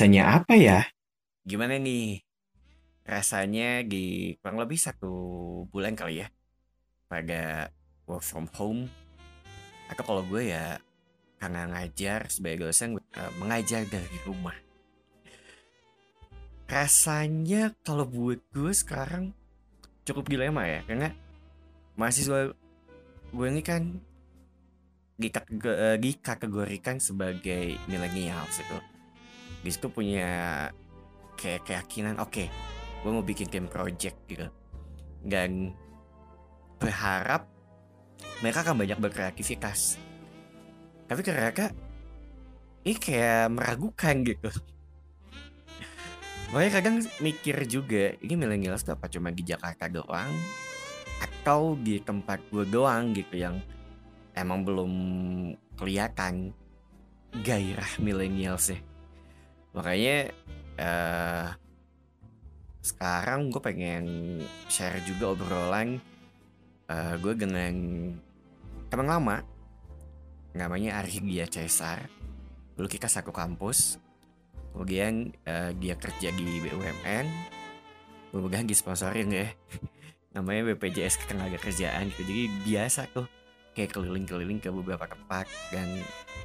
Rasanya 0.00 0.40
apa 0.40 0.56
ya? 0.56 0.88
Gimana 1.44 1.76
nih? 1.76 2.24
Rasanya 3.04 3.84
di 3.84 4.32
kurang 4.40 4.56
lebih 4.56 4.80
satu 4.80 5.12
bulan 5.68 5.92
kali 5.92 6.24
ya. 6.24 6.32
Pada 7.04 7.68
work 8.08 8.24
from 8.24 8.48
home. 8.56 8.88
Atau 9.92 10.08
kalau 10.08 10.24
gue 10.24 10.56
ya 10.56 10.80
karena 11.36 11.68
ngajar 11.68 12.32
sebagai 12.32 12.64
dosen 12.64 12.96
uh, 12.96 13.32
mengajar 13.36 13.84
dari 13.92 14.16
rumah. 14.24 14.56
Rasanya 16.64 17.76
kalau 17.84 18.08
buat 18.08 18.40
gue 18.56 18.72
sekarang 18.72 19.36
cukup 20.08 20.32
dilema 20.32 20.64
ya. 20.64 20.80
Karena 20.88 21.12
mahasiswa 22.00 22.56
gue 23.36 23.46
ini 23.52 23.60
kan 23.60 24.00
dikategorikan 26.00 26.96
sebagai 27.04 27.76
milenial 27.84 28.48
gitu 28.48 28.89
di 29.60 29.70
situ 29.70 29.92
punya 29.92 30.68
kayak 31.36 31.64
keyakinan 31.64 32.16
oke 32.20 32.32
okay, 32.32 32.46
gue 33.00 33.10
mau 33.12 33.24
bikin 33.24 33.48
tim 33.48 33.66
project 33.68 34.16
gitu. 34.28 34.46
Dan 35.20 35.72
berharap 36.80 37.44
mereka 38.40 38.64
akan 38.64 38.76
banyak 38.80 38.98
berkreativitas. 39.00 40.00
Tapi 41.04 41.20
mereka 41.28 41.72
ini 42.84 42.96
kayak 42.96 43.52
meragukan 43.52 44.16
gitu. 44.24 44.50
Makanya 46.50 46.72
kadang 46.80 46.96
mikir 47.20 47.56
juga 47.68 48.16
ini 48.18 48.34
millennials 48.34 48.82
tuh 48.82 48.96
apa 48.96 49.06
cuma 49.12 49.28
di 49.28 49.44
Jakarta 49.44 49.86
doang? 49.86 50.32
Atau 51.20 51.76
di 51.76 52.00
tempat 52.00 52.40
gue 52.48 52.64
doang? 52.64 53.12
Gitu 53.12 53.44
yang 53.44 53.60
emang 54.32 54.64
belum 54.64 54.92
kelihatan 55.76 56.56
gairah 57.44 58.00
millennials 58.02 58.74
ya 58.74 58.80
makanya 59.70 60.34
uh, 60.80 61.48
sekarang 62.80 63.52
gue 63.52 63.60
pengen 63.60 64.04
share 64.72 65.04
juga 65.04 65.36
obrolan 65.36 66.00
uh, 66.88 67.14
gue 67.20 67.34
dengan 67.36 67.74
teman 68.88 69.08
lama. 69.08 69.36
Namanya 70.56 70.98
Arhigia 70.98 71.46
Caesar. 71.46 72.10
Dulu 72.74 72.88
kita 72.90 73.06
satu 73.06 73.30
kampus. 73.30 74.00
Kemudian 74.72 75.30
uh, 75.46 75.70
dia 75.76 75.94
kerja 75.98 76.30
di 76.32 76.62
BUMN 76.62 77.26
mudah-mudahan 78.30 78.62
disponsorin 78.62 79.26
ya 79.26 79.50
namanya 80.38 80.70
BPJS 80.70 81.26
Ketenaga 81.26 81.58
Kerjaan 81.58 82.14
gitu. 82.14 82.22
Jadi 82.26 82.42
biasa 82.66 83.10
tuh. 83.10 83.26
Kayak 83.70 83.94
keliling-keliling 83.94 84.58
ke 84.58 84.66
beberapa 84.70 85.06
tempat 85.06 85.46
dan 85.70 85.86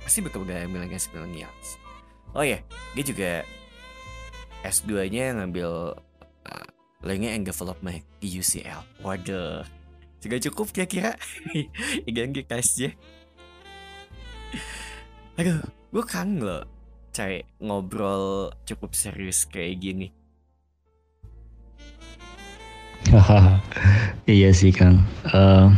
pasti 0.05 0.21
berkebaga 0.21 0.69
milenials 0.69 1.09
milenials 1.09 1.84
oh 2.35 2.43
ya 2.43 2.59
dia 2.93 3.03
juga 3.03 3.31
S2 4.67 5.07
nya 5.09 5.31
ngambil 5.39 5.95
uh, 6.51 6.67
Learning 7.01 7.31
and 7.41 7.45
Development 7.47 8.03
di 8.19 8.27
UCL 8.27 8.83
waduh 9.01 9.63
juga 10.19 10.41
cukup 10.41 10.73
kira-kira? 10.73 11.13
Igen 12.09 12.33
kita 12.33 12.57
aja 12.59 12.89
aduh 15.35 15.59
gue 15.91 16.03
kangen 16.03 16.43
loh 16.43 16.63
cari 17.15 17.43
ngobrol 17.63 18.51
cukup 18.67 18.91
serius 18.91 19.47
kayak 19.47 19.79
gini. 19.79 20.07
Iya 24.25 24.49
sih 24.57 24.73
Kang. 24.73 25.05
Uh, 25.29 25.69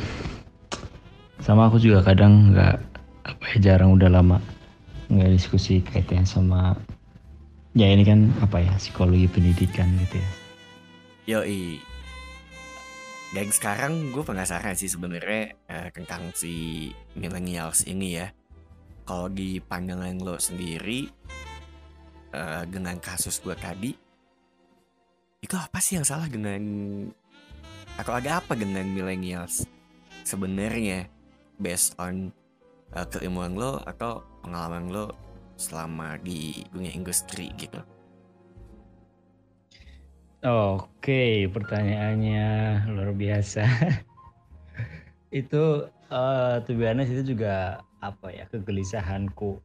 sama 1.44 1.68
aku 1.68 1.84
juga 1.84 2.00
kadang 2.00 2.56
nggak 2.56 2.80
apa 3.28 3.44
ya 3.54 3.58
jarang 3.60 3.92
udah 3.94 4.08
lama 4.08 4.40
nggak 5.08 5.32
diskusi 5.32 5.80
kaitannya 5.84 6.28
sama 6.28 6.76
ya 7.78 7.88
ini 7.94 8.04
kan 8.04 8.32
apa 8.44 8.64
ya 8.64 8.74
psikologi 8.76 9.30
pendidikan 9.30 9.88
gitu 10.08 10.18
ya. 10.20 10.30
Yoi. 11.28 11.84
Dan 13.36 13.52
sekarang 13.52 14.16
gue 14.16 14.24
penasaran 14.24 14.80
sih 14.80 14.88
sebenarnya 14.88 15.52
uh, 15.68 15.90
tentang 15.92 16.32
si 16.32 16.88
millennials 17.20 17.84
ini 17.84 18.24
ya. 18.24 18.32
Kalau 19.04 19.28
di 19.28 19.60
pandangan 19.60 20.20
lo 20.20 20.40
sendiri 20.40 21.08
uh, 22.36 22.64
dengan 22.68 23.00
kasus 23.00 23.40
gue 23.44 23.56
tadi 23.56 23.92
itu 25.38 25.54
apa 25.54 25.78
sih 25.78 26.02
yang 26.02 26.08
salah 26.08 26.26
dengan 26.28 26.60
atau 27.96 28.14
ada 28.18 28.42
apa 28.42 28.58
dengan 28.58 28.84
millennials 28.90 29.64
sebenarnya 30.26 31.08
based 31.62 31.96
on 32.02 32.34
uh, 32.94 33.06
keilmuan 33.08 33.54
lo 33.56 33.80
atau 33.86 34.22
pengalaman 34.48 34.88
lo 34.88 35.12
selama 35.60 36.16
di 36.24 36.64
dunia 36.72 36.96
industri 36.96 37.52
gitu? 37.60 37.84
Oke, 40.48 41.52
pertanyaannya 41.52 42.48
luar 42.88 43.12
biasa. 43.12 43.68
itu 45.44 45.84
uh, 46.08 46.64
be 46.64 46.88
honest, 46.88 47.12
itu 47.12 47.36
juga 47.36 47.84
apa 48.00 48.32
ya 48.32 48.48
kegelisahanku 48.48 49.60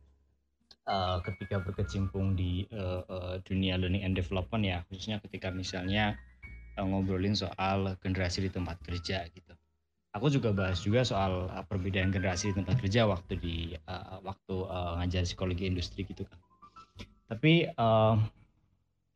uh, 0.91 1.23
ketika 1.23 1.63
berkecimpung 1.63 2.35
di 2.35 2.67
uh, 2.75 3.07
uh, 3.07 3.35
dunia 3.47 3.79
learning 3.79 4.03
and 4.03 4.19
development 4.19 4.67
ya, 4.67 4.83
khususnya 4.91 5.23
ketika 5.23 5.55
misalnya 5.55 6.19
uh, 6.75 6.83
ngobrolin 6.83 7.39
soal 7.39 7.95
generasi 8.03 8.49
di 8.49 8.51
tempat 8.51 8.83
kerja 8.83 9.31
gitu 9.31 9.55
aku 10.13 10.29
juga 10.29 10.53
bahas 10.53 10.81
juga 10.85 11.03
soal 11.03 11.49
uh, 11.49 11.65
perbedaan 11.65 12.13
generasi 12.13 12.53
tempat 12.53 12.79
kerja 12.81 13.09
waktu 13.09 13.37
di 13.41 13.57
uh, 13.89 14.21
waktu 14.21 14.55
uh, 14.69 15.01
ngajar 15.01 15.25
psikologi 15.25 15.69
industri 15.69 16.05
gitu 16.05 16.29
kan. 16.29 16.39
Tapi 17.33 17.73
uh, 17.81 18.21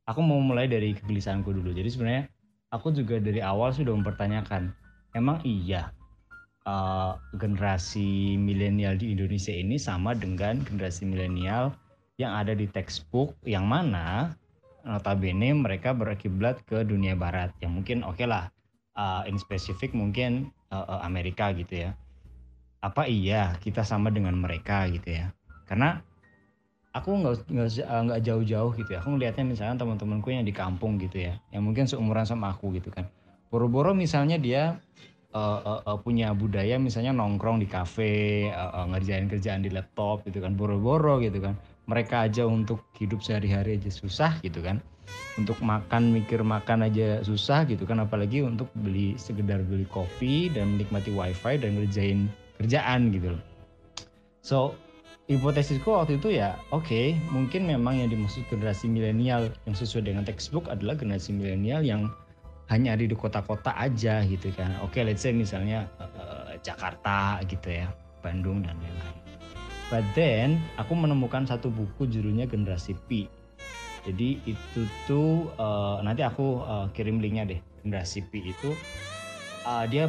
aku 0.09 0.21
mau 0.25 0.41
mulai 0.41 0.67
dari 0.67 0.97
kegelisahanku 0.97 1.53
dulu. 1.53 1.77
Jadi 1.77 1.89
sebenarnya 1.93 2.25
aku 2.73 2.97
juga 2.97 3.21
dari 3.21 3.45
awal 3.45 3.77
sudah 3.77 3.93
mempertanyakan, 3.93 4.73
emang 5.12 5.45
iya 5.45 5.93
uh, 6.65 7.21
generasi 7.37 8.41
milenial 8.41 8.97
di 8.97 9.12
Indonesia 9.12 9.53
ini 9.53 9.77
sama 9.77 10.17
dengan 10.17 10.65
generasi 10.65 11.05
milenial 11.05 11.77
yang 12.17 12.33
ada 12.33 12.56
di 12.56 12.65
textbook 12.73 13.37
yang 13.45 13.69
mana 13.69 14.33
notabene 14.87 15.53
mereka 15.53 15.93
berkiblat 15.93 16.62
ke 16.65 16.81
dunia 16.87 17.12
barat 17.12 17.53
yang 17.61 17.77
mungkin 17.77 18.01
oke 18.01 18.17
okay 18.17 18.27
lah 18.27 18.49
uh, 18.97 19.27
in 19.29 19.37
spesifik 19.37 19.93
mungkin 19.93 20.49
uh, 20.71 21.00
Amerika 21.03 21.53
gitu 21.54 21.88
ya. 21.88 21.91
Apa 22.82 23.09
iya 23.10 23.56
kita 23.59 23.82
sama 23.82 24.12
dengan 24.12 24.37
mereka 24.38 24.87
gitu 24.87 25.10
ya? 25.10 25.32
Karena 25.66 25.99
aku 26.94 27.10
nggak 27.12 27.37
nggak 27.84 28.21
jauh-jauh 28.22 28.71
gitu 28.78 28.91
ya. 28.94 28.99
Aku 29.03 29.15
ngelihatnya 29.15 29.44
misalnya 29.44 29.76
teman-temanku 29.82 30.32
yang 30.32 30.47
di 30.47 30.55
kampung 30.55 30.97
gitu 30.97 31.21
ya 31.21 31.37
yang 31.53 31.66
mungkin 31.66 31.84
seumuran 31.84 32.25
sama 32.25 32.55
aku 32.55 32.75
gitu 32.78 32.88
kan. 32.88 33.06
Boro-boro 33.53 33.94
misalnya 33.94 34.41
dia 34.41 34.78
uh, 35.31 35.60
uh, 35.62 35.81
uh, 35.87 35.99
punya 36.03 36.34
budaya 36.34 36.81
misalnya 36.81 37.15
nongkrong 37.15 37.62
di 37.62 37.69
kafe 37.71 38.49
uh, 38.50 38.82
uh, 38.82 38.87
ngerjain 38.91 39.31
kerjaan 39.31 39.62
di 39.62 39.71
laptop 39.71 40.25
gitu 40.26 40.41
kan. 40.43 40.56
Boro-boro 40.56 41.22
gitu 41.22 41.38
kan 41.43 41.55
mereka 41.87 42.27
aja 42.27 42.45
untuk 42.47 42.83
hidup 42.99 43.23
sehari-hari 43.23 43.79
aja 43.79 43.91
susah 43.91 44.39
gitu 44.43 44.61
kan. 44.63 44.83
Untuk 45.39 45.57
makan 45.63 46.11
mikir 46.11 46.43
makan 46.43 46.91
aja 46.91 47.23
susah 47.23 47.63
gitu 47.71 47.87
kan. 47.87 48.03
Apalagi 48.03 48.43
untuk 48.43 48.67
beli 48.83 49.15
sekedar 49.15 49.63
beli 49.63 49.87
kopi 49.87 50.51
dan 50.51 50.77
menikmati 50.77 51.15
wifi 51.15 51.55
dan 51.57 51.79
ngerjain 51.79 52.27
kerjaan 52.59 53.15
gitu 53.15 53.39
loh. 53.39 53.43
So 54.43 54.59
hipotesisku 55.27 55.91
waktu 55.91 56.23
itu 56.23 56.39
ya 56.39 56.55
oke 56.71 56.87
okay, 56.87 57.19
mungkin 57.35 57.67
memang 57.67 57.99
yang 57.99 58.15
dimaksud 58.15 58.47
generasi 58.47 58.87
milenial 58.87 59.51
yang 59.67 59.75
sesuai 59.75 60.07
dengan 60.07 60.23
textbook 60.23 60.71
adalah 60.71 60.94
generasi 60.94 61.35
milenial 61.35 61.82
yang 61.82 62.06
hanya 62.71 62.94
ada 62.99 63.06
di 63.06 63.15
kota-kota 63.15 63.75
aja 63.79 64.27
gitu 64.27 64.50
kan. 64.55 64.75
Oke 64.82 64.99
okay, 64.99 65.03
let's 65.06 65.23
say 65.23 65.31
misalnya 65.31 65.87
uh, 66.03 66.55
Jakarta 66.62 67.43
gitu 67.47 67.79
ya 67.79 67.91
Bandung 68.23 68.62
dan 68.62 68.75
lain-lain 68.82 69.36
but 69.93 70.03
then 70.15 70.59
aku 70.79 70.93
menemukan 70.94 71.47
satu 71.47 71.71
buku 71.71 72.09
judulnya 72.11 72.47
generasi 72.50 72.94
P 73.06 73.31
jadi 74.06 74.38
itu 74.47 74.81
tuh 75.11 75.50
uh, 75.59 75.99
nanti 76.06 76.23
aku 76.23 76.62
uh, 76.62 76.87
kirim 76.94 77.19
linknya 77.19 77.43
deh 77.43 77.61
generasi 77.83 78.23
P 78.23 78.55
itu 78.55 78.71
uh, 79.67 79.85
dia 79.91 80.06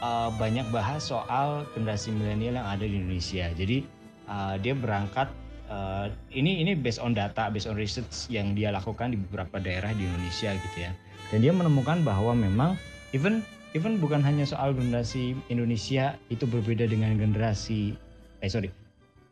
uh, 0.00 0.32
banyak 0.40 0.66
bahas 0.72 1.04
soal 1.04 1.68
generasi 1.76 2.10
milenial 2.16 2.58
yang 2.58 2.68
ada 2.68 2.84
di 2.84 2.96
Indonesia. 2.96 3.52
Jadi 3.52 3.84
uh, 4.26 4.56
dia 4.56 4.72
berangkat 4.72 5.28
uh, 5.68 6.08
ini 6.32 6.64
ini 6.64 6.72
based 6.72 6.98
on 6.98 7.12
data, 7.12 7.52
based 7.52 7.68
on 7.68 7.76
research 7.76 8.32
yang 8.32 8.56
dia 8.56 8.72
lakukan 8.72 9.12
di 9.12 9.20
beberapa 9.20 9.60
daerah 9.60 9.92
di 9.92 10.08
Indonesia 10.08 10.56
gitu 10.56 10.78
ya. 10.80 10.92
Dan 11.30 11.44
dia 11.44 11.52
menemukan 11.52 12.02
bahwa 12.02 12.32
memang 12.32 12.74
even 13.12 13.44
even 13.76 14.00
bukan 14.02 14.24
hanya 14.24 14.48
soal 14.48 14.74
generasi 14.74 15.38
Indonesia 15.52 16.18
itu 16.32 16.42
berbeda 16.48 16.90
dengan 16.90 17.14
generasi 17.14 17.94
eh 18.40 18.50
sorry 18.50 18.72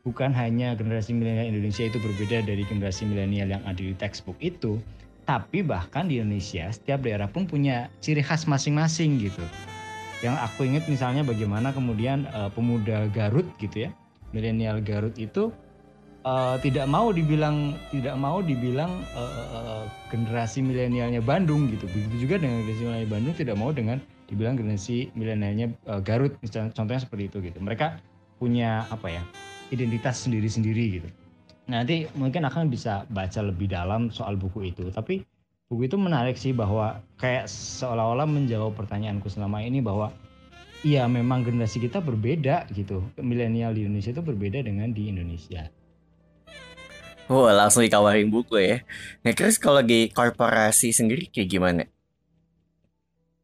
bukan 0.07 0.31
hanya 0.31 0.75
generasi 0.75 1.11
milenial 1.11 1.51
Indonesia 1.51 1.87
itu 1.87 1.99
berbeda 1.99 2.45
dari 2.45 2.63
generasi 2.63 3.03
milenial 3.03 3.51
yang 3.51 3.63
ada 3.67 3.79
di 3.79 3.91
textbook 3.97 4.39
itu, 4.39 4.79
tapi 5.27 5.61
bahkan 5.61 6.07
di 6.07 6.17
Indonesia 6.17 6.71
setiap 6.71 7.03
daerah 7.03 7.27
pun 7.27 7.45
punya 7.45 7.91
ciri 7.99 8.23
khas 8.23 8.47
masing-masing 8.47 9.19
gitu. 9.19 9.43
Yang 10.19 10.35
aku 10.41 10.67
ingat 10.67 10.83
misalnya 10.91 11.23
bagaimana 11.23 11.71
kemudian 11.71 12.27
uh, 12.35 12.51
pemuda 12.51 13.07
Garut 13.11 13.47
gitu 13.59 13.87
ya, 13.87 13.89
milenial 14.35 14.83
Garut 14.83 15.15
itu 15.15 15.51
uh, 16.23 16.55
tidak 16.59 16.87
mau 16.87 17.11
dibilang 17.11 17.75
tidak 17.91 18.15
mau 18.19 18.43
dibilang 18.43 19.03
uh, 19.15 19.45
uh, 19.55 19.83
generasi 20.11 20.63
milenialnya 20.63 21.23
Bandung 21.23 21.71
gitu. 21.71 21.87
Begitu 21.91 22.27
juga 22.27 22.35
dengan 22.39 22.63
generasi 22.63 22.83
milenial 22.87 23.11
Bandung 23.11 23.33
tidak 23.35 23.55
mau 23.55 23.71
dengan 23.71 23.97
dibilang 24.27 24.55
generasi 24.59 25.11
milenialnya 25.15 25.71
uh, 25.87 26.01
Garut 26.03 26.35
misalnya 26.43 26.71
contohnya 26.75 27.01
seperti 27.03 27.23
itu 27.31 27.37
gitu. 27.43 27.59
Mereka 27.59 27.99
punya 28.39 28.87
apa 28.87 29.11
ya 29.11 29.23
identitas 29.69 30.25
sendiri-sendiri 30.25 30.85
gitu. 31.01 31.09
Nanti 31.69 32.09
mungkin 32.17 32.45
akan 32.49 32.69
bisa 32.73 33.05
baca 33.13 33.39
lebih 33.45 33.69
dalam 33.69 34.09
soal 34.09 34.33
buku 34.35 34.73
itu. 34.73 34.89
Tapi 34.89 35.21
buku 35.69 35.85
itu 35.85 35.97
menarik 36.01 36.33
sih 36.33 36.49
bahwa 36.49 36.97
kayak 37.21 37.45
seolah-olah 37.45 38.25
menjawab 38.25 38.73
pertanyaanku 38.73 39.29
selama 39.29 39.61
ini 39.61 39.77
bahwa 39.79 40.09
iya 40.81 41.05
memang 41.05 41.45
generasi 41.45 41.77
kita 41.77 42.01
berbeda 42.01 42.65
gitu. 42.73 43.05
Milenial 43.21 43.77
di 43.77 43.85
Indonesia 43.85 44.09
itu 44.09 44.23
berbeda 44.25 44.65
dengan 44.65 44.89
di 44.89 45.13
Indonesia. 45.13 45.69
Oh, 47.29 47.45
langsung 47.45 47.85
dikawarin 47.85 48.33
buku 48.33 48.57
ya. 48.57 48.81
Nah, 49.21 49.37
terus 49.37 49.61
kalau 49.61 49.85
di 49.85 50.09
korporasi 50.09 50.89
sendiri 50.89 51.29
kayak 51.29 51.49
gimana? 51.53 51.83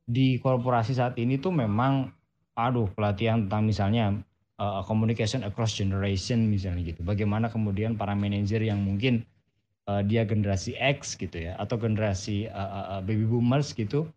Di 0.09 0.41
korporasi 0.41 0.97
saat 0.97 1.13
ini 1.21 1.37
tuh 1.37 1.53
memang, 1.53 2.09
aduh 2.57 2.89
pelatihan 2.89 3.45
tentang 3.45 3.69
misalnya 3.69 4.25
uh, 4.57 4.81
communication 4.83 5.43
across 5.43 5.75
generation 5.75 6.47
misalnya 6.47 6.95
gitu. 6.95 7.01
Bagaimana 7.01 7.51
kemudian 7.51 7.95
para 7.99 8.13
manajer 8.13 8.61
yang 8.63 8.81
mungkin 8.81 9.23
uh, 9.87 10.01
dia 10.03 10.23
generasi 10.23 10.75
X 10.77 11.15
gitu 11.15 11.51
ya, 11.51 11.57
atau 11.59 11.79
generasi 11.79 12.49
uh, 12.49 12.99
uh, 12.99 13.01
baby 13.03 13.27
boomers 13.27 13.75
gitu, 13.75 14.09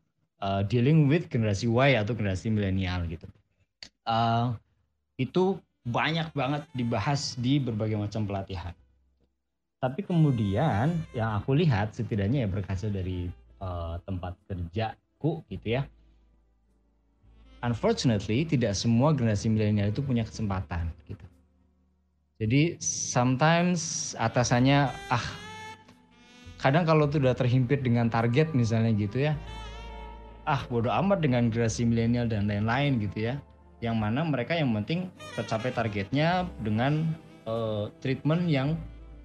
uh, 0.43 0.63
dealing 0.67 1.07
with 1.07 1.29
generasi 1.33 1.69
Y 1.69 1.99
atau 1.99 2.15
generasi 2.15 2.51
milenial 2.51 3.07
gitu. 3.07 3.27
Uh, 4.09 4.57
itu 5.19 5.59
banyak 5.85 6.31
banget 6.33 6.63
dibahas 6.77 7.37
di 7.37 7.61
berbagai 7.61 7.97
macam 7.97 8.25
pelatihan 8.25 8.73
tapi 9.79 10.03
kemudian 10.03 10.91
yang 11.15 11.39
aku 11.39 11.55
lihat 11.55 11.95
setidaknya 11.95 12.47
ya 12.47 12.49
berkaca 12.51 12.87
dari 12.91 13.31
uh, 13.63 13.95
tempat 14.03 14.35
kerjaku 14.51 15.47
gitu 15.47 15.79
ya 15.79 15.87
unfortunately 17.63 18.47
tidak 18.47 18.75
semua 18.75 19.11
generasi 19.15 19.51
milenial 19.51 19.91
itu 19.91 20.03
punya 20.05 20.23
kesempatan 20.23 20.91
gitu. 21.11 21.25
Jadi 22.39 22.79
sometimes 22.79 24.15
atasannya 24.15 24.87
ah 25.11 25.27
kadang 26.63 26.87
kalau 26.87 27.11
tuh 27.11 27.19
udah 27.19 27.35
terhimpit 27.35 27.83
dengan 27.83 28.07
target 28.07 28.55
misalnya 28.55 28.95
gitu 28.95 29.27
ya. 29.27 29.35
Ah 30.47 30.63
bodoh 30.71 30.95
amat 31.03 31.19
dengan 31.19 31.51
generasi 31.51 31.83
milenial 31.83 32.31
dan 32.31 32.47
lain-lain 32.47 33.03
gitu 33.03 33.35
ya. 33.35 33.35
Yang 33.83 33.97
mana 33.99 34.23
mereka 34.23 34.55
yang 34.55 34.71
penting 34.75 35.11
tercapai 35.35 35.75
targetnya 35.75 36.47
dengan 36.63 37.11
uh, 37.47 37.91
treatment 37.99 38.47
yang 38.47 38.79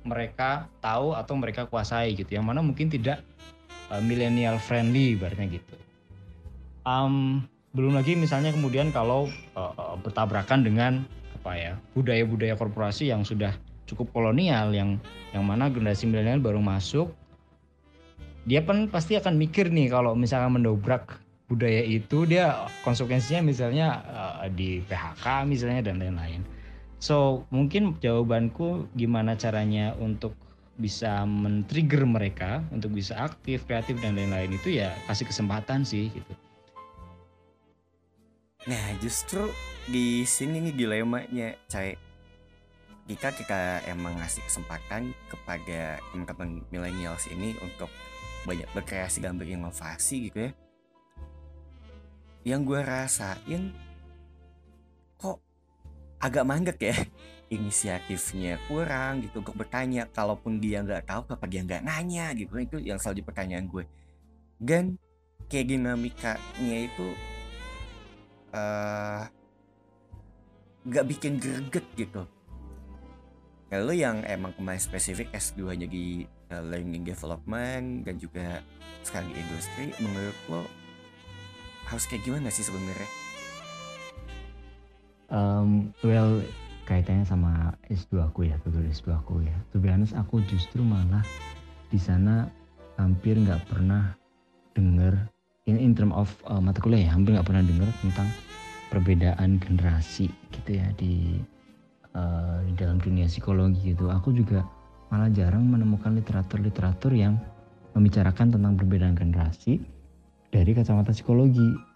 mereka 0.03 0.67
tahu 0.81 1.13
atau 1.13 1.37
mereka 1.37 1.69
kuasai 1.69 2.17
gitu. 2.17 2.33
Yang 2.33 2.45
mana 2.49 2.59
mungkin 2.65 2.89
tidak 2.89 3.21
uh, 3.93 4.01
millennial 4.01 4.57
friendly 4.57 5.13
ibaratnya 5.13 5.61
gitu. 5.61 5.75
Um, 6.83 7.45
belum 7.73 7.97
lagi 7.97 8.13
misalnya 8.13 8.53
kemudian 8.53 8.93
kalau 8.93 9.29
uh, 9.57 9.97
bertabrakan 10.01 10.61
dengan 10.61 11.05
apa 11.41 11.51
ya 11.57 11.73
budaya-budaya 11.97 12.55
korporasi 12.55 13.09
yang 13.09 13.25
sudah 13.25 13.51
cukup 13.89 14.13
kolonial 14.13 14.71
yang 14.71 15.01
yang 15.35 15.43
mana 15.43 15.67
generasi 15.67 16.07
milenial 16.07 16.39
baru 16.39 16.61
masuk 16.61 17.11
dia 18.47 18.63
pun 18.63 18.87
pasti 18.87 19.17
akan 19.17 19.35
mikir 19.35 19.73
nih 19.73 19.89
kalau 19.91 20.13
misalnya 20.13 20.53
mendobrak 20.53 21.19
budaya 21.49 21.83
itu 21.83 22.23
dia 22.23 22.69
konsekuensinya 22.87 23.43
misalnya 23.43 23.87
uh, 24.07 24.47
di 24.47 24.79
PHK 24.85 25.43
misalnya 25.49 25.81
dan 25.91 25.99
lain-lain 25.99 26.45
So 27.03 27.43
mungkin 27.51 27.99
jawabanku 27.99 28.95
gimana 28.95 29.35
caranya 29.35 29.91
untuk 29.99 30.39
bisa 30.79 31.27
men-trigger 31.27 32.07
mereka 32.07 32.63
untuk 32.71 32.95
bisa 32.95 33.19
aktif, 33.19 33.67
kreatif 33.67 33.99
dan 33.99 34.15
lain-lain 34.15 34.55
itu 34.55 34.79
ya 34.79 34.95
kasih 35.11 35.27
kesempatan 35.27 35.83
sih 35.83 36.07
gitu. 36.15 36.31
Nah 38.69 38.85
justru 39.03 39.51
di 39.87 40.23
sini 40.23 40.63
nih 40.63 40.75
dilemanya, 40.75 41.55
Cai. 41.67 41.95
Jika 43.03 43.35
kita 43.35 43.83
emang 43.91 44.15
ngasih 44.15 44.47
kesempatan 44.47 45.11
kepada 45.27 45.99
teman-teman 46.15 46.63
millennials 46.71 47.27
ini 47.27 47.51
untuk 47.59 47.91
banyak 48.47 48.67
berkreasi 48.71 49.19
dan 49.19 49.35
berinovasi 49.35 50.31
gitu 50.31 50.39
ya. 50.47 50.51
Yang 52.47 52.61
gue 52.63 52.79
rasain 52.79 53.63
agak 56.23 56.47
mandek 56.47 56.79
ya 56.79 56.95
inisiatifnya 57.55 58.55
kurang 58.71 59.27
gitu 59.27 59.43
untuk 59.43 59.59
bertanya 59.59 60.07
kalaupun 60.07 60.63
dia 60.63 60.79
nggak 60.79 61.03
tahu 61.03 61.27
kenapa 61.27 61.45
dia 61.51 61.61
nggak 61.67 61.83
nanya 61.83 62.31
gitu 62.31 62.55
itu 62.55 62.79
yang 62.79 62.95
selalu 62.95 63.19
di 63.19 63.25
pertanyaan 63.27 63.67
gue 63.67 63.83
dan 64.55 64.95
kayak 65.51 65.75
dinamikanya 65.75 66.77
itu 66.87 67.11
uh, 68.53 69.25
nggak 70.87 71.05
bikin 71.09 71.41
greget 71.41 71.85
gitu. 71.97 72.23
Kalau 73.73 73.89
yang 73.89 74.21
emang 74.29 74.53
kemarin 74.53 74.77
spesifik 74.77 75.33
S2 75.33 75.81
nya 75.81 75.87
di 75.89 76.29
uh, 76.53 76.61
learning 76.61 77.01
development 77.01 78.05
dan 78.05 78.15
juga 78.21 78.61
sekarang 79.01 79.33
di 79.33 79.41
industri 79.41 79.85
menurut 79.97 80.37
lo 80.47 80.61
harus 81.89 82.05
kayak 82.05 82.23
gimana 82.23 82.53
sih 82.53 82.63
sebenarnya? 82.63 83.09
Um, 85.33 85.89
well 86.05 86.45
kaitannya 86.85 87.25
sama 87.25 87.73
S2 87.89 88.29
aku 88.29 88.45
ya 88.45 88.55
tutur 88.61 88.85
S2 88.85 89.09
aku 89.17 89.41
ya. 89.41 89.57
To 89.73 89.81
be 89.81 89.89
aku 89.89 90.45
justru 90.45 90.85
malah 90.85 91.25
di 91.89 91.97
sana 91.97 92.45
hampir 93.01 93.41
nggak 93.41 93.65
pernah 93.65 94.13
dengar 94.77 95.33
in, 95.65 95.79
in 95.79 95.91
term 95.95 96.11
of 96.11 96.31
uh, 96.47 96.59
mata 96.59 96.79
kuliah 96.83 97.07
ya 97.07 97.11
hampir 97.15 97.35
nggak 97.35 97.47
pernah 97.47 97.63
dengar 97.63 97.89
tentang 98.03 98.27
perbedaan 98.91 99.57
generasi 99.57 100.29
gitu 100.53 100.69
ya 100.77 100.87
di 100.99 101.39
uh, 102.13 102.61
dalam 102.77 102.99
dunia 102.99 103.25
psikologi 103.25 103.95
gitu. 103.95 104.11
Aku 104.11 104.35
juga 104.35 104.67
malah 105.09 105.29
jarang 105.31 105.65
menemukan 105.65 106.13
literatur-literatur 106.17 107.13
yang 107.13 107.37
membicarakan 107.93 108.53
tentang 108.53 108.73
perbedaan 108.75 109.15
generasi 109.15 109.81
dari 110.49 110.71
kacamata 110.73 111.13
psikologi. 111.15 111.93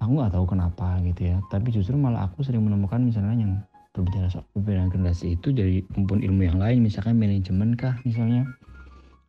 Aku 0.00 0.20
nggak 0.20 0.36
tahu 0.36 0.44
kenapa 0.52 1.00
gitu 1.00 1.32
ya 1.32 1.36
tapi 1.48 1.72
justru 1.72 1.96
malah 1.96 2.28
aku 2.28 2.44
sering 2.44 2.60
menemukan 2.60 3.00
misalnya 3.00 3.40
yang 3.40 3.52
berbicara 3.94 4.26
soal 4.26 4.44
perbedaan 4.52 4.90
generasi 4.90 5.38
itu 5.38 5.54
dari 5.54 5.80
kumpul 5.94 6.18
ilmu 6.18 6.44
yang 6.44 6.58
lain 6.58 6.82
misalkan 6.82 7.14
manajemen 7.16 7.78
kah 7.78 7.94
misalnya 8.02 8.44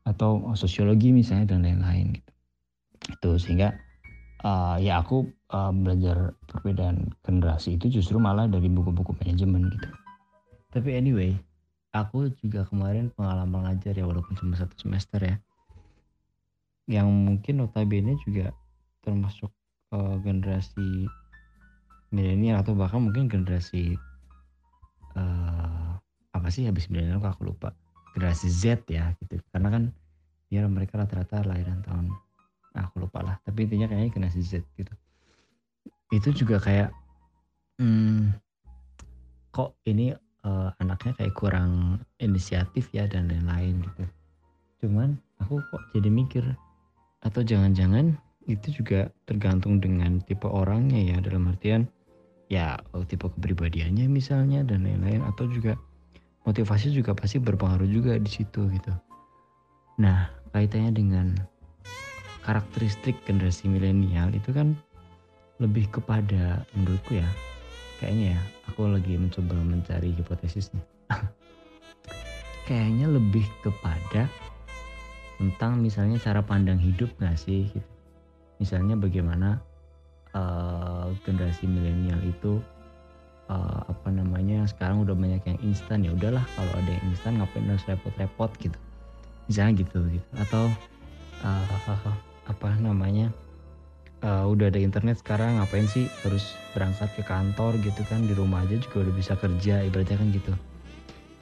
atau 0.03 0.51
sosiologi 0.57 1.13
misalnya 1.13 1.53
dan 1.53 1.63
lain-lain 1.63 2.17
gitu 2.17 2.34
itu 3.15 3.31
sehingga 3.39 3.79
uh, 4.45 4.77
ya 4.77 4.99
aku 5.01 5.25
uh, 5.55 5.71
belajar 5.71 6.35
perbedaan 6.45 7.15
generasi 7.25 7.79
itu 7.79 7.99
justru 7.99 8.21
malah 8.21 8.45
dari 8.45 8.69
buku-buku 8.69 9.17
manajemen 9.23 9.71
gitu. 9.73 9.89
Tapi 10.75 10.93
anyway 10.93 11.33
aku 11.95 12.29
juga 12.43 12.67
kemarin 12.67 13.09
pengalaman 13.15 13.71
ngajar 13.71 13.95
ya 13.95 14.03
walaupun 14.03 14.35
cuma 14.35 14.59
satu 14.59 14.75
semester 14.75 15.23
ya. 15.23 15.35
Yang 16.85 17.07
mungkin 17.09 17.53
notabene 17.63 18.19
juga 18.27 18.51
termasuk 19.01 19.49
uh, 19.95 20.19
generasi 20.21 21.07
milenial 22.13 22.61
atau 22.61 22.77
bahkan 22.77 23.01
mungkin 23.01 23.31
generasi 23.31 23.97
uh, 25.17 25.97
apa 26.35 26.47
sih 26.51 26.67
habis 26.67 26.91
milenial 26.91 27.23
aku 27.23 27.47
lupa. 27.47 27.71
Generasi 28.13 28.47
Z 28.51 28.85
ya 28.91 29.15
gitu. 29.23 29.39
Karena 29.49 29.71
kan 29.71 29.83
ya 30.53 30.67
mereka 30.69 31.01
rata-rata 31.01 31.41
lahiran 31.41 31.81
tahun 31.81 32.13
nah, 32.75 32.91
aku 32.91 33.07
lupa 33.07 33.23
lah. 33.23 33.35
Tapi 33.47 33.65
intinya 33.65 33.87
kayaknya 33.87 34.11
generasi 34.11 34.43
Z 34.43 34.61
gitu. 34.75 34.91
Itu 36.11 36.29
juga 36.35 36.59
kayak 36.59 36.91
hmm, 37.79 38.35
kok 39.55 39.79
ini 39.87 40.11
uh, 40.43 40.69
anaknya 40.83 41.15
kayak 41.15 41.33
kurang 41.33 42.03
inisiatif 42.19 42.91
ya 42.91 43.07
dan 43.07 43.31
lain-lain 43.31 43.79
gitu. 43.81 44.03
Cuman 44.85 45.15
aku 45.39 45.63
kok 45.71 45.81
jadi 45.95 46.11
mikir 46.11 46.43
atau 47.23 47.41
jangan-jangan 47.41 48.13
itu 48.45 48.83
juga 48.83 49.09
tergantung 49.25 49.81
dengan 49.81 50.21
tipe 50.21 50.45
orangnya 50.45 51.15
ya. 51.15 51.17
Dalam 51.23 51.49
artian 51.49 51.87
ya 52.51 52.77
oh, 52.93 53.01
tipe 53.01 53.25
kepribadiannya 53.25 54.05
misalnya 54.11 54.61
dan 54.67 54.83
lain-lain. 54.85 55.23
Atau 55.25 55.47
juga 55.49 55.79
motivasi 56.45 56.93
juga 56.93 57.17
pasti 57.17 57.41
berpengaruh 57.41 57.89
juga 57.89 58.19
di 58.21 58.29
situ 58.29 58.69
gitu. 58.69 58.93
Nah 59.97 60.29
kaitannya 60.53 60.91
dengan 60.93 61.27
karakteristik 62.45 63.17
generasi 63.25 63.65
milenial 63.65 64.29
itu 64.29 64.53
kan 64.53 64.77
lebih 65.57 65.89
kepada 65.89 66.61
menurutku 66.77 67.17
ya. 67.17 67.25
Kayaknya 67.97 68.37
ya 68.37 68.41
aku 68.69 68.85
lagi 68.85 69.17
mencoba 69.17 69.57
mencari 69.57 70.13
hipotesisnya. 70.13 70.83
Kayaknya 72.69 73.07
lebih 73.09 73.45
kepada 73.65 74.29
tentang 75.41 75.81
misalnya 75.81 76.21
cara 76.21 76.45
pandang 76.45 76.77
hidup 76.77 77.09
gak 77.17 77.35
sih 77.39 77.65
gitu. 77.73 77.89
Misalnya 78.61 78.95
bagaimana 78.95 79.59
uh, 80.37 81.11
generasi 81.25 81.67
milenial 81.67 82.19
itu 82.23 82.61
uh, 83.49 83.81
apa 83.89 84.09
namanya 84.13 84.63
sekarang 84.69 85.03
udah 85.03 85.15
banyak 85.17 85.43
yang 85.43 85.59
instan 85.65 86.05
ya 86.05 86.11
udahlah 86.15 86.43
kalau 86.55 86.71
ada 86.77 86.91
yang 86.93 87.05
instan 87.09 87.41
ngapain 87.41 87.67
harus 87.67 87.83
repot-repot 87.89 88.51
gitu. 88.61 88.77
Misalnya 89.49 89.81
gitu 89.81 89.99
gitu. 90.13 90.27
Atau 90.39 90.71
uh, 91.43 91.63
apa 92.45 92.77
namanya 92.77 93.33
uh, 94.21 94.45
udah 94.45 94.69
ada 94.69 94.79
internet 94.81 95.21
sekarang 95.21 95.57
ngapain 95.57 95.89
sih 95.89 96.05
harus 96.25 96.53
berangkat 96.77 97.09
ke 97.17 97.23
kantor 97.25 97.77
gitu 97.81 98.01
kan 98.05 98.23
di 98.25 98.33
rumah 98.37 98.63
aja 98.65 98.77
juga 98.77 99.09
udah 99.09 99.13
bisa 99.15 99.33
kerja 99.37 99.81
ibaratnya 99.85 100.17
kan 100.17 100.29
gitu. 100.33 100.53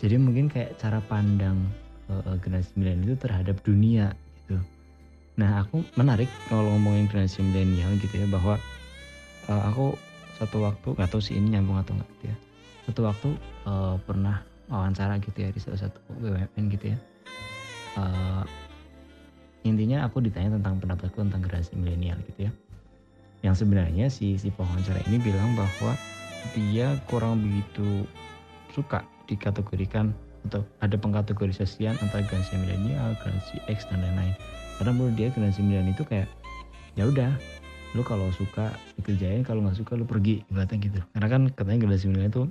Jadi 0.03 0.15
mungkin 0.19 0.51
kayak 0.51 0.75
cara 0.79 0.99
pandang 1.07 1.63
uh, 2.11 2.35
generasi 2.43 2.75
milenial 2.75 3.15
itu 3.15 3.19
terhadap 3.23 3.55
dunia 3.63 4.11
gitu. 4.43 4.59
Nah 5.39 5.63
aku 5.63 5.83
menarik 5.95 6.27
kalau 6.51 6.71
ngomongin 6.75 7.07
generasi 7.07 7.39
milenial 7.43 7.95
gitu 7.99 8.15
ya 8.19 8.27
bahwa 8.27 8.59
uh, 9.47 9.63
aku 9.71 9.95
satu 10.39 10.65
waktu 10.65 10.87
nggak 10.97 11.09
tahu 11.11 11.21
sih 11.21 11.37
ini 11.39 11.55
nyambung 11.55 11.79
atau 11.79 11.93
enggak 11.95 12.09
gitu 12.17 12.25
ya 12.33 12.37
satu 12.83 13.01
waktu 13.07 13.29
uh, 13.63 13.95
pernah 14.03 14.43
wawancara 14.67 15.15
gitu 15.23 15.37
ya 15.39 15.49
di 15.55 15.59
salah 15.61 15.79
satu 15.79 15.99
BUMN 16.19 16.65
gitu 16.73 16.85
ya 16.91 16.97
intinya 19.63 20.03
aku 20.03 20.19
ditanya 20.19 20.59
tentang 20.59 20.79
pendapatku 20.83 21.17
tentang 21.23 21.41
generasi 21.43 21.73
milenial 21.79 22.19
gitu 22.31 22.47
ya. 22.47 22.51
Yang 23.43 23.63
sebenarnya 23.63 24.07
si 24.07 24.35
si 24.39 24.51
wawancara 24.55 24.99
ini 25.07 25.19
bilang 25.19 25.55
bahwa 25.55 25.95
dia 26.55 26.95
kurang 27.07 27.39
begitu 27.43 28.03
suka 28.75 29.03
dikategorikan 29.27 30.11
atau 30.51 30.59
ada 30.83 30.99
pengkategorisasian 30.99 31.95
antara 32.03 32.23
generasi 32.27 32.59
milenial, 32.59 33.15
generasi 33.23 33.63
X 33.71 33.87
dan 33.87 34.03
lain-lain. 34.03 34.35
Karena 34.79 34.91
menurut 34.91 35.15
dia 35.15 35.31
generasi 35.31 35.63
milenial 35.63 35.95
itu 35.95 36.03
kayak 36.03 36.27
ya 36.99 37.07
udah 37.07 37.31
lu 37.93 38.01
kalau 38.01 38.27
suka 38.33 38.73
dikerjain 38.99 39.45
kalau 39.45 39.63
nggak 39.63 39.77
suka 39.79 39.95
lu 39.95 40.03
pergi 40.03 40.43
ibaratnya 40.51 40.77
gitu. 40.83 40.99
Karena 41.15 41.27
kan 41.31 41.41
katanya 41.55 41.79
generasi 41.87 42.05
milenial 42.11 42.31
itu 42.31 42.43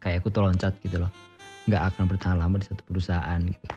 kayak 0.00 0.24
aku 0.24 0.32
loncat 0.40 0.72
gitu 0.80 0.96
loh. 0.96 1.12
Nggak 1.68 1.82
akan 1.92 2.02
bertahan 2.08 2.36
lama 2.40 2.56
di 2.56 2.64
satu 2.64 2.82
perusahaan 2.88 3.40
gitu. 3.44 3.68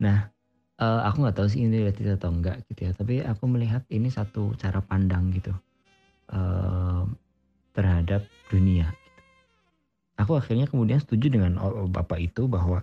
Nah 0.00 0.37
uh, 0.80 1.00
aku 1.06 1.16
nggak 1.26 1.36
tahu 1.36 1.48
sih 1.50 1.66
ini 1.66 1.84
relatif 1.84 2.06
atau 2.14 2.30
enggak 2.32 2.62
gitu 2.70 2.88
ya 2.88 2.92
tapi 2.94 3.20
aku 3.22 3.44
melihat 3.50 3.82
ini 3.90 4.08
satu 4.08 4.54
cara 4.56 4.82
pandang 4.82 5.30
gitu 5.34 5.52
uh, 6.32 7.04
terhadap 7.74 8.26
dunia 8.50 8.90
gitu. 8.90 9.20
aku 10.18 10.32
akhirnya 10.38 10.66
kemudian 10.66 10.98
setuju 10.98 11.38
dengan 11.38 11.58
bapak 11.90 12.18
itu 12.22 12.46
bahwa 12.50 12.82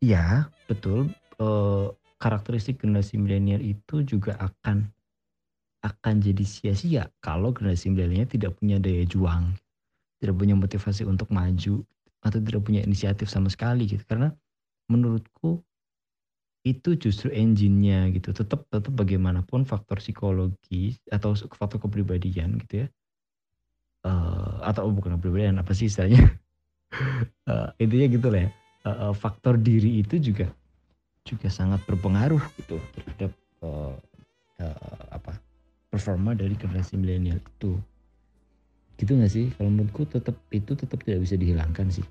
ya 0.00 0.50
betul 0.66 1.10
uh, 1.38 1.92
karakteristik 2.16 2.80
generasi 2.80 3.20
milenial 3.20 3.60
itu 3.60 4.02
juga 4.02 4.36
akan 4.40 4.88
akan 5.84 6.14
jadi 6.18 6.44
sia-sia 6.44 7.02
kalau 7.22 7.54
generasi 7.54 7.92
milenialnya 7.92 8.26
tidak 8.26 8.58
punya 8.58 8.82
daya 8.82 9.06
juang, 9.06 9.54
tidak 10.18 10.34
punya 10.34 10.58
motivasi 10.58 11.06
untuk 11.06 11.30
maju 11.30 11.86
atau 12.26 12.38
tidak 12.42 12.60
punya 12.66 12.82
inisiatif 12.82 13.30
sama 13.30 13.46
sekali 13.46 13.86
gitu. 13.86 14.02
Karena 14.02 14.34
menurutku 14.90 15.62
itu 16.66 16.98
justru 16.98 17.30
engine-nya 17.30 18.10
gitu. 18.10 18.34
Tetap 18.34 18.66
tetap 18.66 18.90
bagaimanapun 18.90 19.62
faktor 19.62 20.02
psikologi 20.02 20.98
atau 21.14 21.38
faktor 21.38 21.78
kepribadian 21.78 22.58
gitu 22.66 22.84
ya. 22.84 22.88
Uh, 24.02 24.62
atau 24.66 24.90
bukan 24.90 25.14
kepribadian 25.18 25.62
apa 25.62 25.70
sih 25.70 25.86
istilahnya? 25.86 26.26
uh, 27.46 27.70
intinya 27.82 28.06
gitu 28.10 28.26
lah 28.34 28.40
ya. 28.44 28.50
Uh, 28.86 29.14
faktor 29.14 29.54
diri 29.58 30.02
itu 30.02 30.18
juga 30.18 30.50
juga 31.26 31.50
sangat 31.50 31.82
berpengaruh 31.90 32.42
gitu 32.62 32.78
terhadap 32.94 33.34
uh, 33.66 33.98
uh, 34.62 35.02
apa 35.10 35.34
performa 35.90 36.38
dari 36.38 36.54
generasi 36.54 36.94
milenial 36.94 37.42
itu 37.42 37.74
gitu 38.96 39.12
nggak 39.12 39.32
sih 39.32 39.50
kalau 39.58 39.74
menurutku 39.74 40.06
tetap 40.08 40.38
itu 40.54 40.72
tetap 40.78 41.02
tidak 41.04 41.26
bisa 41.26 41.34
dihilangkan 41.36 41.90
sih 41.90 42.06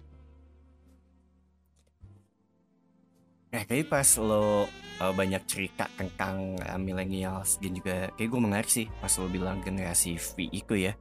Eh 3.56 3.64
kayak 3.64 3.88
pas 3.88 4.04
lo 4.20 4.68
uh, 4.68 5.14
banyak 5.16 5.40
cerita 5.48 5.88
tentang 5.96 6.60
uh, 6.60 6.76
millennials 6.76 7.56
dan 7.64 7.72
juga 7.72 8.12
kayak 8.20 8.28
gue 8.28 8.42
menarik 8.44 8.68
sih 8.68 8.92
pas 9.00 9.12
lo 9.16 9.32
bilang 9.32 9.64
generasi 9.64 10.20
V 10.20 10.52
itu 10.52 10.76
ya 10.76 10.92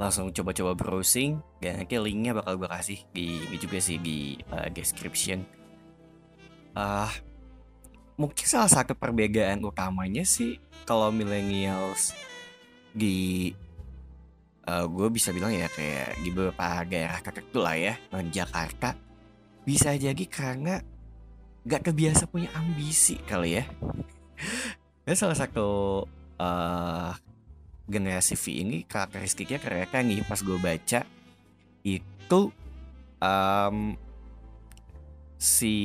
langsung 0.00 0.32
coba-coba 0.32 0.72
browsing 0.72 1.36
dan 1.60 1.84
nanti 1.84 2.00
linknya 2.00 2.32
bakal 2.32 2.64
gue 2.64 2.68
kasih 2.70 3.04
di 3.12 3.44
ini 3.44 3.56
juga 3.60 3.76
sih 3.76 4.00
di 4.00 4.40
uh, 4.48 4.72
description. 4.72 5.44
Uh, 6.72 7.12
mungkin 8.16 8.46
salah 8.48 8.72
satu 8.72 8.96
perbedaan 8.96 9.60
utamanya 9.60 10.24
sih 10.24 10.56
kalau 10.88 11.12
millennials 11.12 12.16
di 12.96 13.52
uh, 14.64 14.88
gue 14.88 15.12
bisa 15.12 15.28
bilang 15.36 15.52
ya 15.52 15.68
kayak 15.68 16.16
di 16.24 16.32
beberapa 16.32 16.88
daerah 16.88 17.20
tertentu 17.20 17.60
lah 17.60 17.76
ya 17.76 17.94
non 18.14 18.32
Jakarta 18.32 18.96
bisa 19.68 19.92
jadi 19.92 20.24
karena 20.24 20.80
gak 21.68 21.92
kebiasa 21.92 22.24
punya 22.32 22.48
ambisi 22.56 23.20
kali 23.28 23.60
ya. 23.60 23.64
Dan 25.04 25.14
salah 25.14 25.36
satu 25.36 25.68
uh, 26.40 27.12
generasi 27.84 28.40
V 28.40 28.44
ini 28.64 28.76
karakteristiknya 28.88 29.60
mereka 29.60 30.00
nih. 30.00 30.24
Pas 30.24 30.40
gue 30.40 30.56
baca 30.56 31.00
itu 31.84 32.40
um, 33.20 33.76
si 35.36 35.76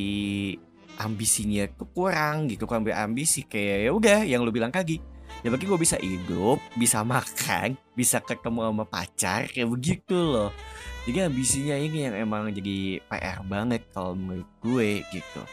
ambisinya 0.95 1.67
tuh 1.75 1.91
kurang 1.91 2.47
gitu. 2.47 2.63
Kan 2.63 2.87
ambisi 2.87 3.43
kayak 3.43 3.77
ya 3.83 3.91
udah 3.91 4.19
yang 4.23 4.47
lu 4.47 4.55
bilang 4.55 4.71
kaki 4.71 5.03
ya 5.43 5.51
bagi 5.51 5.65
gue 5.67 5.75
bisa 5.75 5.99
hidup 5.99 6.61
bisa 6.79 7.03
makan 7.03 7.75
bisa 7.97 8.23
ketemu 8.23 8.69
sama 8.69 8.85
pacar 8.87 9.51
kayak 9.51 9.67
begitu 9.67 10.15
loh. 10.15 10.55
Jadi 11.03 11.19
ambisinya 11.19 11.75
ini 11.75 12.07
yang 12.07 12.15
emang 12.15 12.47
jadi 12.55 13.03
PR 13.11 13.43
banget 13.43 13.83
kalau 13.91 14.15
menurut 14.15 14.47
gue 14.63 15.03
gitu 15.11 15.43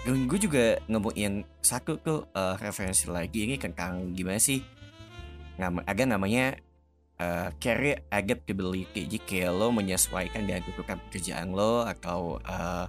dan 0.00 0.24
gue 0.24 0.38
juga 0.40 0.80
ngebukin 0.88 1.44
satu 1.60 2.00
tuh 2.00 2.24
uh, 2.32 2.56
referensi 2.56 3.04
lagi 3.10 3.44
ini 3.44 3.60
tentang 3.60 4.16
gimana 4.16 4.40
sih 4.40 4.64
nama 5.60 5.84
agak 5.84 6.08
namanya 6.08 6.56
uh, 7.20 7.52
career 7.60 8.00
adaptability 8.08 9.04
jadi 9.04 9.18
kayak 9.28 9.52
lo 9.52 9.68
menyesuaikan 9.76 10.48
dengan 10.48 10.64
kebutuhan 10.64 10.98
pekerjaan 11.08 11.52
lo 11.52 11.84
atau 11.84 12.40
uh, 12.48 12.88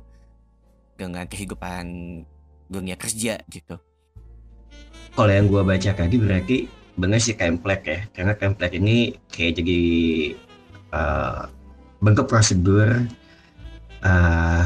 dengan 0.95 1.27
kehidupan 1.27 1.83
dunia 2.71 2.95
kerja 2.95 3.41
gitu. 3.51 3.75
Kalau 5.11 5.31
yang 5.33 5.51
gue 5.51 5.59
baca 5.59 5.91
tadi 5.91 6.15
berarti 6.15 6.57
bener 6.95 7.19
sih 7.19 7.35
template 7.35 7.83
ya, 7.83 7.99
karena 8.15 8.33
template 8.37 8.79
ini 8.79 9.19
kayak 9.27 9.59
jadi 9.59 9.81
uh, 10.95 11.51
bentuk 11.99 12.31
prosedur 12.31 13.03
uh, 14.07 14.65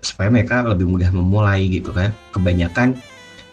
supaya 0.00 0.30
mereka 0.30 0.62
lebih 0.64 0.86
mudah 0.86 1.10
memulai 1.10 1.66
gitu 1.68 1.90
kan. 1.90 2.14
Kebanyakan 2.34 2.98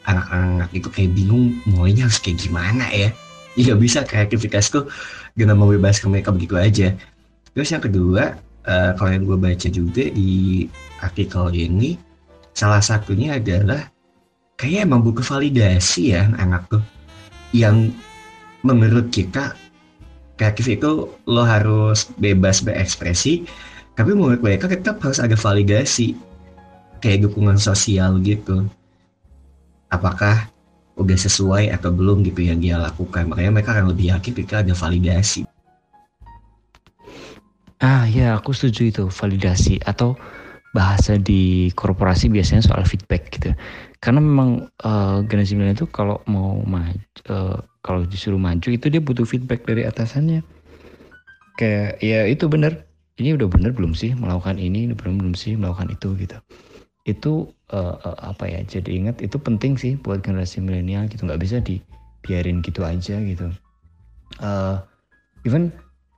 anak-anak 0.05 0.69
itu 0.73 0.87
kayak 0.91 1.11
bingung 1.17 1.57
mulainya 1.65 2.09
harus 2.09 2.21
kayak 2.21 2.41
gimana 2.41 2.87
ya. 2.91 3.11
Iya 3.55 3.71
bisa 3.79 4.03
kreativitas 4.03 4.67
tuh 4.67 4.91
dengan 5.31 5.55
membebaskan 5.55 6.11
mereka 6.11 6.27
begitu 6.35 6.59
aja. 6.59 6.91
Terus 7.55 7.71
yang 7.71 7.79
kedua, 7.79 8.35
uh, 8.67 8.91
kalau 8.99 9.15
yang 9.15 9.23
gue 9.23 9.39
baca 9.39 9.67
juga 9.71 10.11
di 10.11 10.67
artikel 10.99 11.55
ini, 11.55 11.95
salah 12.51 12.83
satunya 12.83 13.39
adalah 13.39 13.87
kayak 14.55 14.87
emang 14.87 15.03
butuh 15.03 15.23
validasi 15.23 16.15
ya 16.15 16.31
anak 16.39 16.67
tuh 16.71 16.83
yang 17.51 17.91
menurut 18.63 19.11
kita 19.11 19.55
kreatif 20.39 20.79
itu 20.79 21.11
lo 21.27 21.43
harus 21.43 22.07
bebas 22.19 22.63
berekspresi 22.63 23.43
tapi 23.95 24.11
menurut 24.15 24.39
mereka 24.43 24.67
tetap 24.67 24.99
harus 25.03 25.19
ada 25.19 25.35
validasi 25.35 26.15
kayak 26.99 27.27
dukungan 27.29 27.57
sosial 27.59 28.19
gitu 28.21 28.67
apakah 29.91 30.47
udah 30.95 31.17
sesuai 31.19 31.71
atau 31.75 31.91
belum 31.91 32.23
gitu 32.23 32.47
yang 32.47 32.59
dia 32.59 32.79
lakukan 32.79 33.27
makanya 33.27 33.51
mereka 33.51 33.75
akan 33.75 33.91
lebih 33.91 34.15
yakin 34.15 34.31
ketika 34.31 34.63
ada 34.63 34.71
validasi 34.71 35.43
ah 37.83 38.07
ya 38.07 38.39
aku 38.39 38.55
setuju 38.55 38.81
itu 38.91 39.03
validasi 39.11 39.83
atau 39.83 40.15
bahasa 40.75 41.15
di 41.15 41.71
korporasi 41.71 42.27
biasanya 42.27 42.67
soal 42.67 42.83
feedback 42.83 43.31
gitu. 43.31 43.55
Karena 44.03 44.19
memang 44.19 44.67
uh, 44.83 45.23
generasi 45.23 45.55
milenial 45.55 45.79
itu 45.79 45.87
kalau 45.87 46.19
mau 46.27 46.59
maju, 46.67 46.99
uh, 47.31 47.63
kalau 47.79 48.03
disuruh 48.03 48.35
maju 48.35 48.67
itu 48.67 48.91
dia 48.91 48.99
butuh 48.99 49.23
feedback 49.23 49.63
dari 49.63 49.87
atasannya. 49.87 50.43
Kayak 51.55 52.03
ya 52.03 52.27
itu 52.27 52.51
benar. 52.51 52.83
Ini 53.15 53.39
udah 53.39 53.47
benar 53.47 53.71
belum 53.71 53.95
sih 53.95 54.11
melakukan 54.11 54.59
ini, 54.59 54.91
belum 54.91 55.15
belum 55.23 55.39
sih 55.39 55.55
melakukan 55.55 55.95
itu 55.95 56.11
gitu. 56.19 56.35
Itu 57.05 57.53
uh, 57.71 57.95
uh, 58.01 58.17
apa 58.33 58.49
ya? 58.49 58.59
Jadi 58.65 58.99
ingat 58.99 59.21
itu 59.21 59.37
penting 59.37 59.77
sih 59.77 59.95
buat 59.95 60.25
generasi 60.25 60.59
milenial 60.59 61.07
gitu. 61.07 61.29
Nggak 61.29 61.41
bisa 61.41 61.57
dibiarin 61.61 62.65
gitu 62.65 62.81
aja 62.81 63.15
gitu. 63.21 63.53
Uh, 64.41 64.81
even 65.45 65.71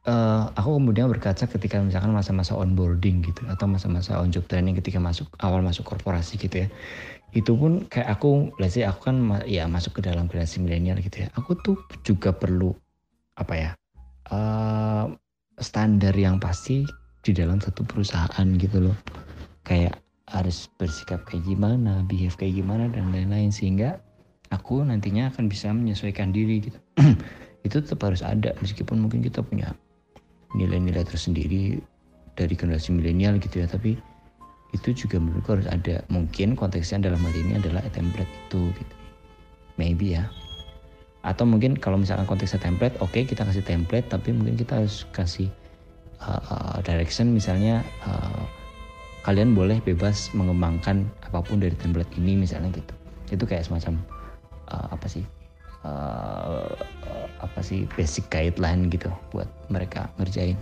uh, 0.07 0.49
aku 0.55 0.79
kemudian 0.79 1.11
berkaca 1.11 1.45
ketika 1.45 1.83
misalkan 1.83 2.15
masa-masa 2.15 2.55
onboarding 2.55 3.21
gitu 3.21 3.43
atau 3.51 3.67
masa-masa 3.67 4.17
on 4.17 4.31
job 4.31 4.47
training 4.47 4.79
ketika 4.79 4.97
masuk 4.97 5.27
awal 5.43 5.59
masuk 5.59 5.83
korporasi 5.83 6.39
gitu 6.39 6.65
ya 6.65 6.67
itu 7.35 7.51
pun 7.53 7.83
kayak 7.91 8.17
aku 8.17 8.49
let's 8.57 8.79
say 8.79 8.87
aku 8.87 9.11
kan 9.11 9.43
ya 9.43 9.67
masuk 9.67 9.99
ke 9.99 10.01
dalam 10.07 10.31
generasi 10.31 10.63
milenial 10.63 10.97
gitu 11.03 11.27
ya 11.27 11.29
aku 11.35 11.59
tuh 11.59 11.77
juga 12.01 12.31
perlu 12.31 12.71
apa 13.35 13.53
ya 13.53 13.71
uh, 14.31 15.11
standar 15.59 16.15
yang 16.15 16.39
pasti 16.39 16.87
di 17.21 17.31
dalam 17.35 17.59
satu 17.59 17.83
perusahaan 17.83 18.47
gitu 18.55 18.89
loh 18.89 18.97
kayak 19.67 19.99
harus 20.27 20.67
bersikap 20.75 21.23
kayak 21.23 21.47
gimana 21.47 22.03
behave 22.03 22.35
kayak 22.35 22.59
gimana 22.59 22.91
dan 22.91 23.15
lain-lain 23.15 23.47
sehingga 23.47 24.03
aku 24.51 24.83
nantinya 24.83 25.31
akan 25.31 25.47
bisa 25.47 25.71
menyesuaikan 25.71 26.35
diri 26.35 26.67
gitu. 26.67 26.79
Itu 27.67 27.83
tetap 27.83 28.03
harus 28.03 28.23
ada 28.23 28.51
meskipun 28.59 28.99
mungkin 28.99 29.23
kita 29.23 29.43
punya 29.43 29.71
nilai-nilai 30.55 31.03
tersendiri 31.03 31.79
dari 32.35 32.53
generasi 32.55 32.95
milenial 32.95 33.35
gitu 33.41 33.59
ya 33.59 33.67
tapi 33.67 33.99
itu 34.75 34.91
juga 34.91 35.19
menurutku 35.19 35.57
harus 35.57 35.67
ada. 35.67 36.03
Mungkin 36.11 36.59
konteksnya 36.59 37.07
dalam 37.07 37.23
hal 37.23 37.35
ini 37.35 37.55
adalah 37.59 37.83
template 37.91 38.29
itu 38.47 38.71
gitu. 38.75 38.95
Maybe 39.79 40.19
ya. 40.19 40.27
Atau 41.23 41.47
mungkin 41.47 41.75
kalau 41.79 41.99
misalkan 41.99 42.27
konteksnya 42.27 42.59
template 42.59 42.95
oke 42.99 43.11
okay, 43.11 43.23
kita 43.23 43.47
kasih 43.47 43.63
template 43.63 44.07
tapi 44.11 44.35
mungkin 44.35 44.59
kita 44.59 44.83
harus 44.83 45.07
kasih 45.15 45.47
uh, 46.23 46.39
uh, 46.51 46.77
direction 46.83 47.31
misalnya 47.31 47.83
uh, 48.03 48.43
kalian 49.27 49.51
boleh 49.51 49.83
bebas 49.83 50.31
mengembangkan 50.31 51.03
apa 51.19 51.43
pun 51.43 51.59
dari 51.59 51.75
template 51.75 52.15
ini 52.15 52.39
misalnya 52.39 52.71
gitu. 52.71 52.93
Itu 53.27 53.43
kayak 53.43 53.67
semacam 53.67 53.99
uh, 54.71 54.87
apa 54.95 55.03
sih 55.11 55.27
uh, 55.83 56.71
apa 57.43 57.59
sih 57.59 57.83
basic 57.99 58.31
guideline 58.31 58.87
gitu 58.87 59.11
buat 59.35 59.51
mereka 59.67 60.07
ngerjain. 60.15 60.55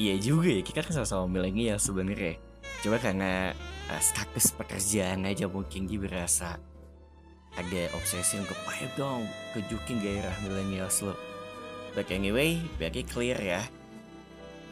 Iya 0.00 0.16
juga 0.16 0.48
ya 0.48 0.64
kita 0.64 0.80
kan 0.80 0.96
sama-sama 0.96 1.28
milenial 1.28 1.76
sebenarnya. 1.76 2.40
Coba 2.80 2.96
karena 3.04 3.52
uh, 3.92 4.00
status 4.00 4.56
pekerjaan 4.56 5.28
aja 5.28 5.44
mungkin 5.44 5.84
dia 5.84 6.00
berasa 6.00 6.56
ada 7.54 7.82
obsesi 7.94 8.40
untuk 8.40 8.56
ayo 8.64 8.88
dong 8.96 9.28
kejukin 9.52 10.00
gairah 10.00 10.32
milenial 10.40 10.88
lo. 11.04 11.12
But 11.92 12.08
anyway 12.08 12.64
berarti 12.80 13.04
clear 13.04 13.36
ya 13.36 13.60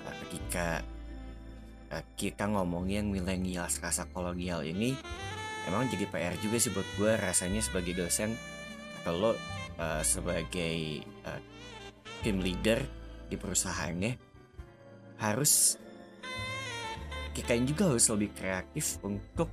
uh, 0.08 0.14
ketika 0.26 0.80
uh, 0.80 0.91
kita 2.16 2.48
ngomongin 2.48 3.12
milenial 3.12 3.68
rasa 3.68 4.08
kolonial 4.08 4.64
ini 4.64 4.96
emang 5.68 5.86
jadi 5.92 6.08
PR 6.08 6.34
juga 6.40 6.56
sih 6.56 6.72
buat 6.72 6.88
gue 6.96 7.12
rasanya 7.20 7.60
sebagai 7.60 7.92
dosen 7.92 8.32
kalau 9.04 9.36
uh, 9.76 10.02
sebagai 10.02 11.04
uh, 11.28 11.40
tim 12.24 12.40
leader 12.40 12.80
di 13.28 13.36
perusahaannya 13.36 14.12
harus 15.20 15.76
kita 17.32 17.56
juga 17.64 17.88
harus 17.88 18.06
lebih 18.12 18.30
kreatif 18.36 19.00
untuk 19.00 19.48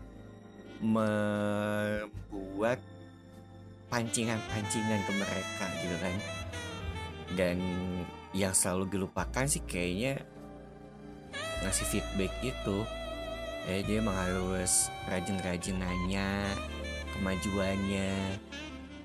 membuat 0.84 2.80
pancingan-pancingan 3.88 5.00
ke 5.04 5.12
mereka 5.16 5.66
gitu 5.84 5.96
kan. 6.00 6.16
Dan 7.36 7.58
yang 8.36 8.54
selalu 8.54 9.00
dilupakan 9.00 9.46
sih 9.48 9.64
kayaknya 9.64 10.22
ngasih 11.64 11.86
feedback 11.88 12.34
itu. 12.44 12.78
Ya 13.68 13.84
dia 13.86 13.98
emang 14.02 14.18
harus 14.18 14.90
rajin-rajin 15.06 15.78
nanya 15.78 16.56
kemajuannya. 17.14 18.40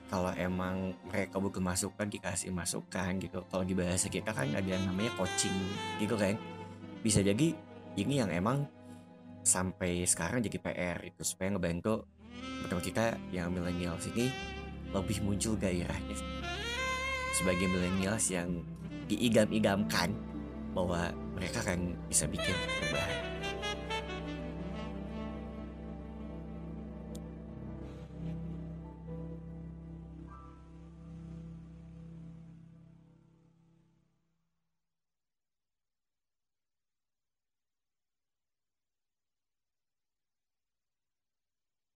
Kalau 0.08 0.30
emang 0.38 0.94
mereka 1.10 1.42
butuh 1.42 1.58
masukan 1.58 2.06
dikasih 2.06 2.54
masukan 2.54 3.18
gitu. 3.18 3.42
Kalau 3.50 3.64
di 3.66 3.74
bahasa 3.74 4.06
kita 4.06 4.30
kan 4.30 4.46
ada 4.54 4.64
yang 4.64 4.86
namanya 4.86 5.10
coaching 5.18 5.54
gitu 5.98 6.14
kan. 6.14 6.38
Bisa 7.02 7.20
jadi 7.20 7.52
ini 7.98 8.14
yang 8.22 8.30
emang 8.30 8.64
sampai 9.44 10.08
sekarang 10.08 10.40
jadi 10.40 10.56
PR 10.56 10.98
itu 11.04 11.20
supaya 11.20 11.52
ngebantu 11.52 12.08
betul 12.64 12.80
kita 12.80 13.20
yang 13.28 13.52
milenial 13.52 14.00
ini 14.14 14.32
lebih 14.94 15.18
muncul 15.26 15.58
gairahnya. 15.58 16.16
Sebagai 17.34 17.66
milenials 17.66 18.30
yang 18.30 18.62
diigam-igamkan 19.10 20.33
bahwa 20.74 21.14
mereka 21.38 21.62
kan 21.62 21.94
bisa 22.10 22.26
bikin 22.26 22.54
perubahan 22.82 23.33